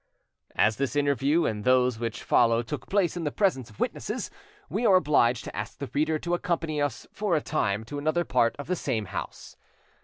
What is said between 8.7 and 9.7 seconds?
same house.